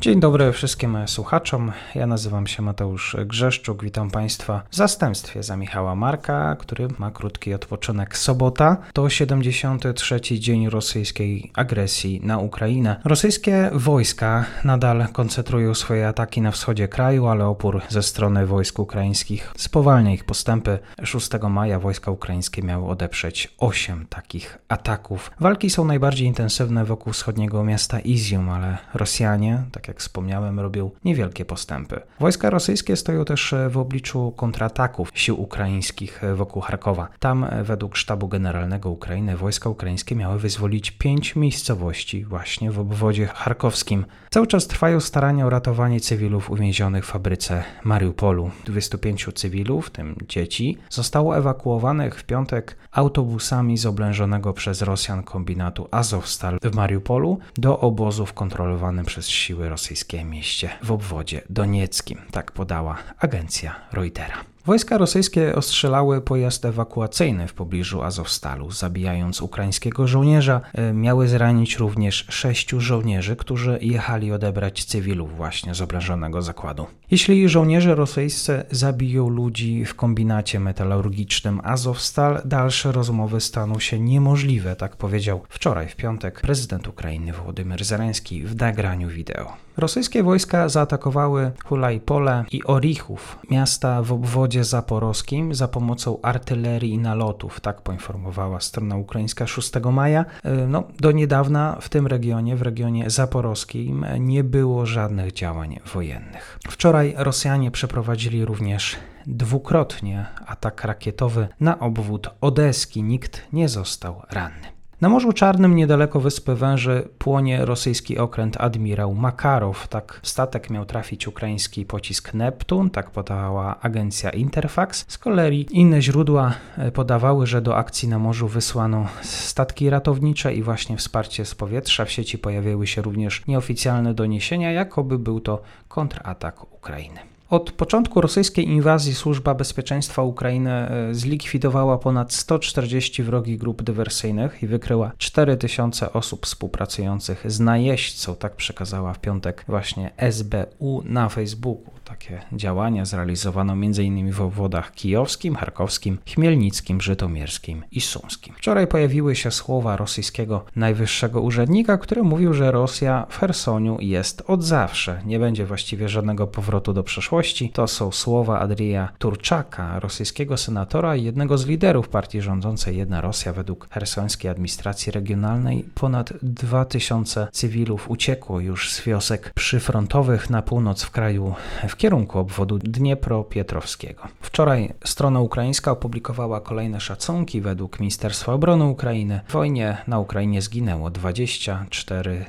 Dzień 0.00 0.20
dobry 0.20 0.52
wszystkim 0.52 0.98
słuchaczom. 1.06 1.72
Ja 1.94 2.06
nazywam 2.06 2.46
się 2.46 2.62
Mateusz 2.62 3.16
Grzeszczuk. 3.26 3.84
Witam 3.84 4.10
Państwa 4.10 4.62
w 4.70 4.76
zastępstwie 4.76 5.42
za 5.42 5.56
Michała 5.56 5.94
Marka, 5.94 6.56
który 6.56 6.88
ma 6.98 7.10
krótki 7.10 7.54
odpoczynek. 7.54 8.16
Sobota 8.16 8.76
to 8.92 9.10
73. 9.10 10.20
dzień 10.20 10.68
rosyjskiej 10.68 11.50
agresji 11.54 12.20
na 12.24 12.38
Ukrainę. 12.38 13.00
Rosyjskie 13.04 13.70
wojska 13.72 14.44
nadal 14.64 15.08
koncentrują 15.12 15.74
swoje 15.74 16.08
ataki 16.08 16.40
na 16.40 16.50
wschodzie 16.50 16.88
kraju, 16.88 17.26
ale 17.26 17.46
opór 17.46 17.82
ze 17.88 18.02
strony 18.02 18.46
wojsk 18.46 18.78
ukraińskich 18.78 19.52
spowalnia 19.56 20.12
ich 20.12 20.24
postępy. 20.24 20.78
6 21.02 21.30
maja 21.50 21.78
wojska 21.78 22.10
ukraińskie 22.10 22.62
miały 22.62 22.88
odeprzeć 22.88 23.54
8 23.58 24.06
takich 24.06 24.58
ataków. 24.68 25.30
Walki 25.40 25.70
są 25.70 25.84
najbardziej 25.84 26.26
intensywne 26.26 26.84
wokół 26.84 27.12
wschodniego 27.12 27.64
miasta 27.64 28.00
Izium, 28.00 28.48
ale 28.48 28.78
Rosjanie, 28.94 29.62
tak 29.72 29.89
jak 29.90 30.00
wspomniałem, 30.00 30.60
robią 30.60 30.90
niewielkie 31.04 31.44
postępy. 31.44 32.00
Wojska 32.20 32.50
rosyjskie 32.50 32.96
stoją 32.96 33.24
też 33.24 33.54
w 33.70 33.78
obliczu 33.78 34.32
kontrataków 34.36 35.10
sił 35.14 35.42
ukraińskich 35.42 36.22
wokół 36.34 36.62
Charkowa. 36.62 37.08
Tam, 37.18 37.46
według 37.62 37.96
sztabu 37.96 38.28
generalnego 38.28 38.90
Ukrainy, 38.90 39.36
wojska 39.36 39.70
ukraińskie 39.70 40.16
miały 40.16 40.38
wyzwolić 40.38 40.90
pięć 40.90 41.36
miejscowości 41.36 42.24
właśnie 42.24 42.70
w 42.70 42.78
obwodzie 42.78 43.26
charkowskim. 43.26 44.04
Cały 44.30 44.46
czas 44.46 44.66
trwają 44.66 45.00
starania 45.00 45.46
o 45.46 45.50
ratowanie 45.50 46.00
cywilów 46.00 46.50
uwięzionych 46.50 47.04
w 47.04 47.08
fabryce 47.08 47.64
Mariupolu. 47.84 48.50
25 48.64 49.26
cywilów, 49.34 49.86
w 49.86 49.90
tym 49.90 50.16
dzieci, 50.28 50.78
zostało 50.90 51.36
ewakuowanych 51.36 52.20
w 52.20 52.24
piątek 52.24 52.76
autobusami 52.92 53.78
z 53.78 53.86
oblężonego 53.86 54.52
przez 54.52 54.82
Rosjan 54.82 55.22
kombinatu 55.22 55.88
Azovstal 55.90 56.58
w 56.62 56.74
Mariupolu 56.74 57.38
do 57.54 57.80
obozów 57.80 58.32
kontrolowanych 58.32 59.06
przez 59.06 59.28
siły 59.28 59.68
rosyjskie 59.68 59.79
rosyjskie 59.80 60.24
mieście 60.24 60.70
w 60.82 60.92
obwodzie 60.92 61.42
donieckim, 61.50 62.18
tak 62.30 62.52
podała 62.52 62.96
agencja 63.18 63.74
Reutera. 63.92 64.44
Wojska 64.66 64.98
rosyjskie 64.98 65.54
ostrzelały 65.54 66.20
pojazd 66.20 66.64
ewakuacyjny 66.64 67.48
w 67.48 67.54
pobliżu 67.54 68.02
Azowstalu, 68.02 68.70
zabijając 68.70 69.42
ukraińskiego 69.42 70.06
żołnierza. 70.06 70.60
E, 70.74 70.92
miały 70.92 71.28
zranić 71.28 71.76
również 71.76 72.26
sześciu 72.28 72.80
żołnierzy, 72.80 73.36
którzy 73.36 73.78
jechali 73.82 74.32
odebrać 74.32 74.84
cywilów 74.84 75.36
właśnie 75.36 75.74
z 75.74 75.80
obrażonego 75.80 76.42
zakładu. 76.42 76.86
Jeśli 77.10 77.48
żołnierze 77.48 77.94
rosyjscy 77.94 78.64
zabiją 78.70 79.28
ludzi 79.28 79.84
w 79.84 79.94
kombinacie 79.94 80.60
metalurgicznym 80.60 81.60
Azowstal, 81.64 82.42
dalsze 82.44 82.92
rozmowy 82.92 83.40
staną 83.40 83.78
się 83.78 84.00
niemożliwe, 84.00 84.76
tak 84.76 84.96
powiedział 84.96 85.42
wczoraj 85.48 85.88
w 85.88 85.96
piątek 85.96 86.40
prezydent 86.40 86.88
Ukrainy 86.88 87.32
Władimir 87.32 87.84
Zeleński 87.84 88.42
w 88.42 88.56
nagraniu 88.56 89.08
wideo. 89.08 89.52
Rosyjskie 89.76 90.22
wojska 90.22 90.68
zaatakowały 90.68 91.50
Hulajpole 91.64 92.44
i 92.52 92.64
Orichów, 92.64 93.38
miasta 93.50 94.02
w 94.02 94.12
obwodzie 94.12 94.49
zaporowskim, 94.58 95.54
za 95.54 95.68
pomocą 95.68 96.18
artylerii 96.22 96.92
i 96.92 96.98
nalotów, 96.98 97.60
tak 97.60 97.82
poinformowała 97.82 98.60
strona 98.60 98.96
ukraińska 98.96 99.46
6 99.46 99.72
maja. 99.92 100.24
E, 100.44 100.66
no, 100.66 100.84
do 101.00 101.12
niedawna 101.12 101.78
w 101.80 101.88
tym 101.88 102.06
regionie, 102.06 102.56
w 102.56 102.62
regionie 102.62 103.10
zaporowskim, 103.10 104.06
nie 104.18 104.44
było 104.44 104.86
żadnych 104.86 105.32
działań 105.32 105.80
wojennych. 105.94 106.58
Wczoraj 106.68 107.14
Rosjanie 107.16 107.70
przeprowadzili 107.70 108.44
również 108.44 108.96
dwukrotnie 109.26 110.26
atak 110.46 110.84
rakietowy 110.84 111.48
na 111.60 111.78
obwód 111.78 112.30
Odeski. 112.40 113.02
Nikt 113.02 113.42
nie 113.52 113.68
został 113.68 114.22
ranny. 114.30 114.79
Na 115.00 115.08
Morzu 115.08 115.32
Czarnym, 115.32 115.76
niedaleko 115.76 116.20
wyspy 116.20 116.54
Węży, 116.54 117.08
płonie 117.18 117.64
rosyjski 117.64 118.18
okręt 118.18 118.56
admirał 118.60 119.14
Makarow. 119.14 119.88
Tak 119.88 120.20
statek 120.22 120.70
miał 120.70 120.84
trafić 120.84 121.28
ukraiński 121.28 121.86
pocisk 121.86 122.34
Neptun, 122.34 122.90
tak 122.90 123.10
podała 123.10 123.80
agencja 123.80 124.30
Interfax. 124.30 125.04
Z 125.08 125.18
kolei 125.18 125.66
inne 125.70 126.02
źródła 126.02 126.54
e, 126.78 126.92
podawały, 126.92 127.46
że 127.46 127.62
do 127.62 127.76
akcji 127.76 128.08
na 128.08 128.18
morzu 128.18 128.48
wysłano 128.48 129.06
statki 129.22 129.90
ratownicze 129.90 130.54
i 130.54 130.62
właśnie 130.62 130.96
wsparcie 130.96 131.44
z 131.44 131.54
powietrza. 131.54 132.04
W 132.04 132.10
sieci 132.10 132.38
pojawiły 132.38 132.86
się 132.86 133.02
również 133.02 133.46
nieoficjalne 133.46 134.14
doniesienia, 134.14 134.72
jakoby 134.72 135.18
był 135.18 135.40
to 135.40 135.62
kontratak 135.88 136.74
Ukrainy. 136.74 137.20
Od 137.50 137.72
początku 137.72 138.20
rosyjskiej 138.20 138.68
inwazji 138.68 139.14
Służba 139.14 139.54
Bezpieczeństwa 139.54 140.22
Ukrainy 140.22 140.70
e, 140.70 141.14
zlikwidowała 141.14 141.98
ponad 141.98 142.32
140 142.32 143.22
wrogich 143.22 143.58
grup 143.58 143.82
dywersyjnych 143.82 144.62
i 144.62 144.66
wykryła 144.66 145.12
4000 145.18 146.12
osób 146.12 146.46
współpracujących 146.46 147.50
z 147.50 147.60
najeźdźcą, 147.60 148.34
tak 148.34 148.56
przekazała 148.56 149.12
w 149.14 149.18
piątek 149.18 149.64
właśnie 149.68 150.10
SBU 150.30 151.02
na 151.04 151.28
Facebooku. 151.28 151.90
Takie 152.04 152.40
działania 152.52 153.04
zrealizowano 153.04 153.72
m.in. 153.72 154.32
w 154.32 154.40
obwodach 154.40 154.92
kijowskim, 154.92 155.54
charkowskim, 155.54 156.18
chmielnickim, 156.34 157.00
żytomierskim 157.00 157.84
i 157.90 158.00
sumskim. 158.00 158.54
Wczoraj 158.56 158.86
pojawiły 158.86 159.36
się 159.36 159.50
słowa 159.50 159.96
rosyjskiego 159.96 160.64
najwyższego 160.76 161.40
urzędnika, 161.40 161.98
który 161.98 162.22
mówił, 162.22 162.54
że 162.54 162.70
Rosja 162.70 163.26
w 163.28 163.38
Hersoniu 163.38 163.96
jest 164.00 164.42
od 164.46 164.64
zawsze. 164.64 165.22
Nie 165.26 165.38
będzie 165.38 165.66
właściwie 165.66 166.08
żadnego 166.08 166.46
powrotu 166.46 166.92
do 166.92 167.02
przeszłości. 167.02 167.39
To 167.72 167.88
są 167.88 168.12
słowa 168.12 168.60
Adrija 168.60 169.08
Turczaka, 169.18 170.00
rosyjskiego 170.00 170.56
senatora 170.56 171.16
i 171.16 171.24
jednego 171.24 171.58
z 171.58 171.66
liderów 171.66 172.08
partii 172.08 172.40
rządzącej 172.40 172.96
Jedna 172.96 173.20
Rosja. 173.20 173.52
Według 173.52 173.88
hersońskiej 173.90 174.50
administracji 174.50 175.12
regionalnej 175.12 175.84
ponad 175.94 176.32
2000 176.42 177.48
cywilów 177.52 178.10
uciekło 178.10 178.60
już 178.60 178.92
z 178.92 179.04
wiosek 179.04 179.52
przyfrontowych 179.54 180.50
na 180.50 180.62
północ 180.62 181.02
w 181.02 181.10
kraju 181.10 181.54
w 181.88 181.96
kierunku 181.96 182.38
obwodu 182.38 182.78
Dniepropietrowskiego. 182.78 184.22
Wczoraj 184.40 184.92
strona 185.04 185.40
ukraińska 185.40 185.90
opublikowała 185.90 186.60
kolejne 186.60 187.00
szacunki. 187.00 187.60
Według 187.60 188.00
Ministerstwa 188.00 188.52
Obrony 188.52 188.84
Ukrainy 188.84 189.40
w 189.48 189.52
wojnie 189.52 189.96
na 190.06 190.18
Ukrainie 190.18 190.62
zginęło 190.62 191.10
24 191.10 192.44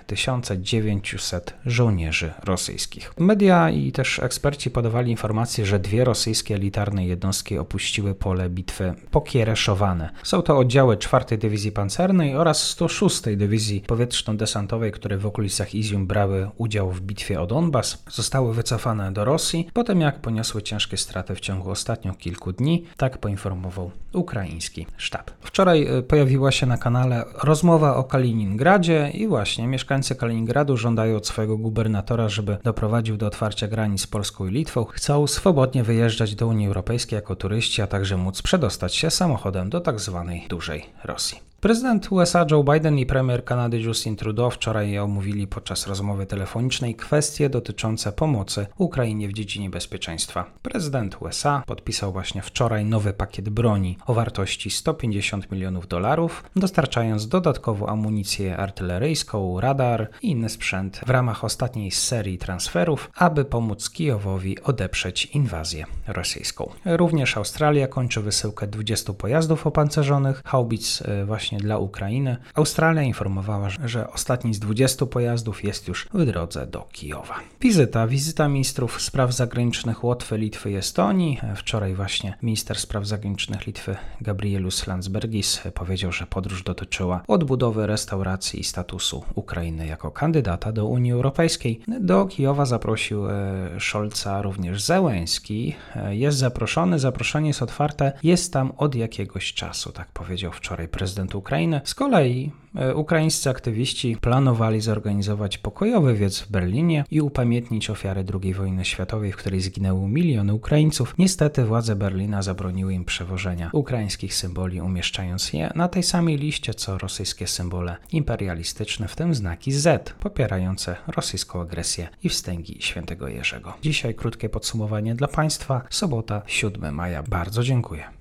900 0.57 1.53
żołnierzy 1.65 2.33
rosyjskich. 2.43 3.13
Media 3.19 3.69
i 3.69 3.91
też 3.91 4.19
eksperci 4.19 4.71
podawali 4.81 5.11
informacje, 5.11 5.65
że 5.65 5.79
dwie 5.79 6.03
rosyjskie 6.03 6.55
elitarne 6.55 7.05
jednostki 7.05 7.57
opuściły 7.57 8.15
pole 8.15 8.49
bitwy 8.49 8.93
pokiereszowane. 9.11 10.09
Są 10.23 10.41
to 10.41 10.57
oddziały 10.57 10.97
4 10.97 11.37
Dywizji 11.37 11.71
Pancernej 11.71 12.35
oraz 12.35 12.69
106 12.69 13.21
Dywizji 13.37 13.83
Powietrzno-Desantowej, 13.87 14.91
które 14.91 15.17
w 15.17 15.25
okolicach 15.25 15.75
Izium 15.75 16.07
brały 16.07 16.49
udział 16.57 16.91
w 16.91 17.01
bitwie 17.01 17.41
o 17.41 17.47
Donbas. 17.47 18.03
Zostały 18.09 18.53
wycofane 18.53 19.11
do 19.11 19.25
Rosji 19.25 19.67
po 19.73 19.83
tym 19.83 20.01
jak 20.01 20.21
poniosły 20.21 20.61
ciężkie 20.61 20.97
straty 20.97 21.35
w 21.35 21.39
ciągu 21.39 21.69
ostatnich 21.69 22.17
kilku 22.17 22.53
dni, 22.53 22.85
tak 22.97 23.17
poinformował 23.17 23.91
ukraiński 24.13 24.87
sztab. 24.97 25.31
Wczoraj 25.41 25.87
e, 25.87 26.01
pojawiła 26.01 26.51
się 26.51 26.65
na 26.65 26.77
kanale 26.77 27.25
rozmowa 27.43 27.95
o 27.95 28.03
Kaliningradzie 28.03 29.11
i 29.13 29.27
właśnie 29.27 29.67
mieszkańcy 29.67 30.15
Kaliningradu 30.15 30.77
żądają 30.77 31.15
od 31.15 31.27
swojego 31.27 31.57
gubernatora, 31.57 32.29
żeby 32.29 32.57
doprowadził 32.63 33.17
do 33.17 33.27
otwarcia 33.27 33.67
granic 33.67 34.01
z 34.01 34.07
Polską 34.07 34.47
i 34.47 34.51
Litwą. 34.51 34.70
Chcą 34.93 35.27
swobodnie 35.27 35.83
wyjeżdżać 35.83 36.35
do 36.35 36.47
Unii 36.47 36.67
Europejskiej 36.67 37.15
jako 37.17 37.35
turyści, 37.35 37.81
a 37.81 37.87
także 37.87 38.17
móc 38.17 38.41
przedostać 38.41 38.95
się 38.95 39.11
samochodem 39.11 39.69
do 39.69 39.81
tak 39.81 39.99
zwanej 39.99 40.45
dużej 40.49 40.85
Rosji. 41.03 41.50
Prezydent 41.61 42.11
USA 42.11 42.45
Joe 42.51 42.63
Biden 42.63 42.99
i 42.99 43.05
premier 43.05 43.45
Kanady 43.45 43.79
Justin 43.79 44.15
Trudeau 44.15 44.51
wczoraj 44.51 44.99
omówili 44.99 45.47
podczas 45.47 45.87
rozmowy 45.87 46.25
telefonicznej 46.25 46.95
kwestie 46.95 47.49
dotyczące 47.49 48.11
pomocy 48.11 48.65
Ukrainie 48.77 49.27
w 49.27 49.33
dziedzinie 49.33 49.69
bezpieczeństwa. 49.69 50.45
Prezydent 50.61 51.21
USA 51.21 51.63
podpisał 51.65 52.11
właśnie 52.11 52.41
wczoraj 52.41 52.85
nowy 52.85 53.13
pakiet 53.13 53.49
broni 53.49 53.97
o 54.05 54.13
wartości 54.13 54.69
150 54.69 55.51
milionów 55.51 55.87
dolarów, 55.87 56.43
dostarczając 56.55 57.27
dodatkowo 57.27 57.89
amunicję 57.89 58.57
artyleryjską, 58.57 59.59
radar 59.59 60.09
i 60.21 60.29
inny 60.31 60.49
sprzęt 60.49 61.01
w 61.05 61.09
ramach 61.09 61.43
ostatniej 61.43 61.91
serii 61.91 62.37
transferów, 62.37 63.11
aby 63.15 63.45
pomóc 63.45 63.89
Kijowowi 63.89 64.61
odeprzeć 64.63 65.25
inwazję 65.25 65.85
rosyjską. 66.07 66.69
Również 66.85 67.37
Australia 67.37 67.87
kończy 67.87 68.21
wysyłkę 68.21 68.67
20 68.67 69.13
pojazdów 69.13 69.67
opancerzonych, 69.67 70.41
haubic 70.45 71.01
e, 71.01 71.25
właśnie 71.25 71.50
właśnie 71.51 71.67
dla 71.67 71.77
Ukrainy, 71.77 72.37
Australia 72.55 73.01
informowała, 73.01 73.69
że 73.69 74.11
ostatni 74.11 74.53
z 74.53 74.59
20 74.59 75.05
pojazdów 75.05 75.63
jest 75.63 75.87
już 75.87 76.07
w 76.13 76.25
drodze 76.25 76.67
do 76.67 76.87
Kijowa. 76.91 77.35
Wizyta, 77.61 78.07
wizyta 78.07 78.47
ministrów 78.47 79.01
spraw 79.01 79.33
zagranicznych 79.33 80.03
Łotwy, 80.03 80.37
Litwy 80.37 80.71
i 80.71 80.75
Estonii. 80.75 81.39
Wczoraj 81.55 81.93
właśnie 81.93 82.37
minister 82.41 82.79
spraw 82.79 83.05
zagranicznych 83.07 83.67
Litwy 83.67 83.95
Gabrielus 84.21 84.87
Landsbergis 84.87 85.61
powiedział, 85.73 86.11
że 86.11 86.27
podróż 86.27 86.63
dotyczyła 86.63 87.23
odbudowy 87.27 87.87
restauracji 87.87 88.59
i 88.59 88.63
statusu 88.63 89.23
Ukrainy 89.35 89.87
jako 89.87 90.11
kandydata 90.11 90.71
do 90.71 90.85
Unii 90.85 91.11
Europejskiej. 91.11 91.81
Do 91.99 92.25
Kijowa 92.25 92.65
zaprosił 92.65 93.29
e, 93.29 93.33
Scholza 93.79 94.41
również 94.41 94.81
Zełęski. 94.83 95.75
E, 95.95 96.15
jest 96.15 96.37
zaproszony, 96.37 96.99
zaproszenie 96.99 97.47
jest 97.47 97.61
otwarte, 97.61 98.11
jest 98.23 98.53
tam 98.53 98.71
od 98.77 98.95
jakiegoś 98.95 99.53
czasu, 99.53 99.91
tak 99.91 100.07
powiedział 100.11 100.51
wczoraj 100.51 100.87
prezydent 100.87 101.35
Ukrainy. 101.35 101.40
Z 101.83 101.95
kolei 101.95 102.51
e, 102.75 102.95
ukraińscy 102.95 103.49
aktywiści 103.49 104.17
planowali 104.21 104.81
zorganizować 104.81 105.57
pokojowy 105.57 106.13
wiec 106.13 106.39
w 106.39 106.51
Berlinie 106.51 107.03
i 107.11 107.21
upamiętnić 107.21 107.89
ofiary 107.89 108.25
II 108.43 108.53
wojny 108.53 108.85
światowej, 108.85 109.31
w 109.31 109.37
której 109.37 109.61
zginęły 109.61 110.09
miliony 110.09 110.53
Ukraińców. 110.53 111.15
Niestety 111.17 111.65
władze 111.65 111.95
Berlina 111.95 112.41
zabroniły 112.41 112.93
im 112.93 113.05
przewożenia 113.05 113.69
ukraińskich 113.73 114.35
symboli, 114.35 114.81
umieszczając 114.81 115.53
je 115.53 115.71
na 115.75 115.87
tej 115.87 116.03
samej 116.03 116.37
liście 116.37 116.73
co 116.73 116.97
rosyjskie 116.97 117.47
symbole 117.47 117.97
imperialistyczne, 118.11 119.07
w 119.07 119.15
tym 119.15 119.35
znaki 119.35 119.71
Z, 119.71 120.13
popierające 120.19 120.95
rosyjską 121.07 121.61
agresję 121.61 122.07
i 122.23 122.29
wstęgi 122.29 122.77
świętego 122.79 123.27
Jerzego. 123.27 123.73
Dzisiaj 123.81 124.15
krótkie 124.15 124.49
podsumowanie 124.49 125.15
dla 125.15 125.27
Państwa. 125.27 125.81
Sobota, 125.89 126.41
7 126.47 126.95
maja. 126.95 127.23
Bardzo 127.23 127.63
dziękuję. 127.63 128.20